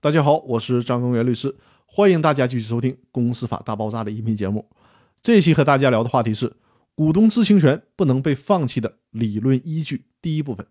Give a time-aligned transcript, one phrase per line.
[0.00, 4.70] 大家好，我是张根元律师，欢迎大家继续收听《公司法大爆炸》的音频节目。
[5.20, 6.54] 这期和大家聊的话题是
[6.94, 10.04] 股东知情权不能被放弃的理论依据。
[10.22, 10.64] 第一部分，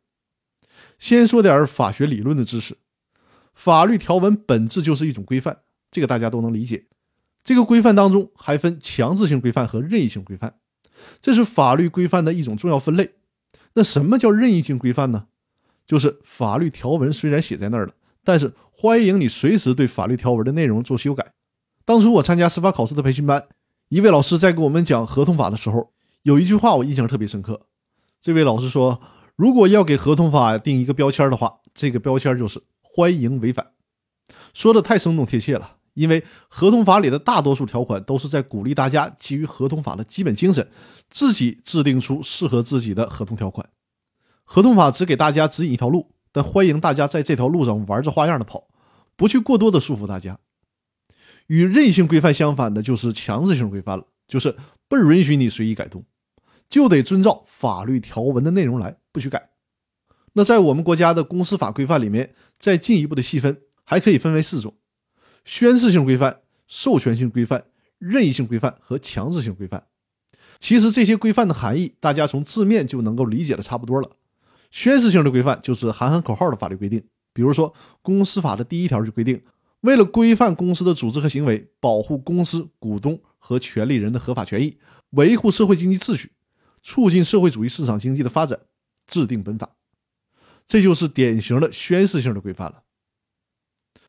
[0.98, 2.78] 先说点法学理论的知识。
[3.54, 5.60] 法律条文本质就是一种规范，
[5.92, 6.86] 这个大家都能理解。
[7.44, 10.56] 这个规范当中还分强制性规范和任意性规范，
[11.20, 13.16] 这是法律规范的一种重要分类。
[13.74, 15.28] 那什么叫任意性规范呢？
[15.86, 17.94] 就是法律条文虽然写在那儿了，
[18.28, 21.32] 但是欢迎你随时对法律条文的内容做修改。
[21.86, 23.48] 当初我参加司法考试的培训班，
[23.88, 27.68] 一位老师在给我们讲合同法的时候，有一句话我印象特别深刻。
[28.22, 29.00] 这位老师说
[29.38, 33.68] ：“如果要给合同法定一个标签的话，这个标签就是欢迎违反。”
[34.54, 35.76] 说的太生动贴切了。
[35.94, 40.70] 因为合同法里的大多数条款都是在鼓励大家基于合同法的基本精神，
[41.10, 43.68] 自己制定出适合自己的合同条款。
[44.44, 46.12] 合同法只给大家指引一条路。
[46.38, 48.68] 但欢迎大家在这条路上玩着花样的跑，
[49.16, 50.38] 不去过多的束缚大家。
[51.48, 54.56] 与任性规范相反的就是强制性规范了，就是
[54.88, 56.06] 不允许你随意改动，
[56.70, 59.50] 就得遵照法律条文的内容来，不许改。
[60.34, 64.76] 那在我们国家的公司法规范里面，再进一步的细分，还可以分为四种：
[65.44, 67.66] 宣示性规范、授权性规范、
[67.98, 69.88] 任意性规范和强制性规范。
[70.60, 74.12] 其实这些规范的含义，大家从字面就能够理解的差不多了。
[74.70, 79.42] 宣示性的规范就是喊喊口号的法律规定，比如说公司法的第一条就规定，
[79.82, 84.78] 为了规范公司的组织和行为，保护公司股东和权利人的合法权益，
[85.12, 86.32] 维护社会经济秩序，
[86.84, 88.60] 促进社会主义市场经济的发展，
[89.08, 89.70] 制定本法，
[90.68, 92.84] 这就是典型的宣示性的规范了。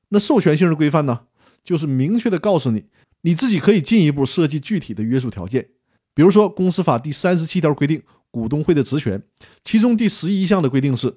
[0.09, 1.27] 那授权性的规范呢，
[1.63, 2.87] 就是明确的告诉你，
[3.21, 5.69] 你自己可以进一步设计具体的约束条件，
[6.15, 8.03] 比如说公司法第三十七条规定。
[8.31, 9.23] 股东会的职权，
[9.63, 11.17] 其中第十一项的规定是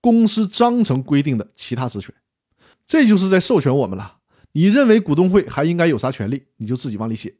[0.00, 2.14] 公司章程规定的其他职权，
[2.86, 4.18] 这就是在授权我们了。
[4.52, 7.36] 你认为股东会还应该有啥权利，你就自己往里写。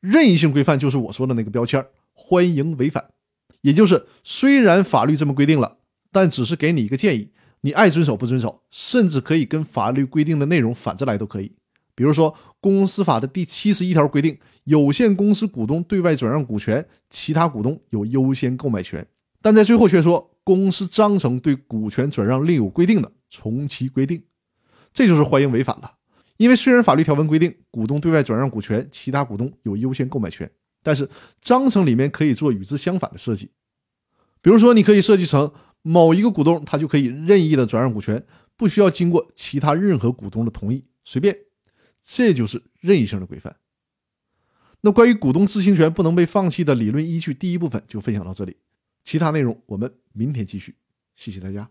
[0.00, 3.10] 任意性规范就是我说的那个标签，欢迎违反，
[3.60, 5.78] 也就是虽然法律这么规定了，
[6.10, 11.52] 但只是给你一个建议，你爱遵守不遵守，甚至可以跟法律规定的内容反着来都可以。
[11.94, 19.04] 比如说，公司法的第七十一条规定，有限公司股东对外转让股权，其他股东有优先购买权。
[19.42, 24.22] 但在最后却说，公司章程对股权转让另有规定的，从其规定。
[24.92, 25.90] 这就是欢迎违反了。
[26.36, 30.48] 因为虽然法律条文规定股东对外转让股权，其他股东有优先购买权，
[30.84, 31.08] 但是
[31.40, 33.50] 章程里面可以做与之相反的设计。
[34.40, 35.52] 比如说，你可以设计成
[35.82, 38.24] 某一个股东他就可以任意的转让股权，
[38.56, 41.36] 不需要经过其他任何股东的同意，随便。
[42.02, 43.56] 这就是任意性的规范。
[44.80, 48.56] 那关于股东知情权不能被放弃的理论依据，第一部分就分享到这里，
[49.04, 50.74] 其他内容我们明天继续。
[51.14, 51.70] 谢谢大家。